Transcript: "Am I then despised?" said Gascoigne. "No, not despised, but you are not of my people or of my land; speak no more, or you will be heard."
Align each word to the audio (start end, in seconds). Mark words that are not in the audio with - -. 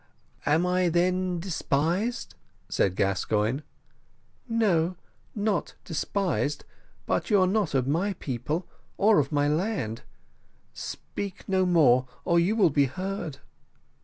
"Am 0.47 0.65
I 0.65 0.89
then 0.89 1.39
despised?" 1.39 2.33
said 2.69 2.95
Gascoigne. 2.95 3.61
"No, 4.49 4.95
not 5.35 5.75
despised, 5.85 6.65
but 7.05 7.29
you 7.29 7.39
are 7.39 7.45
not 7.45 7.75
of 7.75 7.85
my 7.87 8.13
people 8.13 8.67
or 8.97 9.19
of 9.19 9.31
my 9.31 9.47
land; 9.47 10.01
speak 10.73 11.47
no 11.47 11.67
more, 11.67 12.07
or 12.25 12.39
you 12.39 12.55
will 12.55 12.71
be 12.71 12.85
heard." 12.85 13.37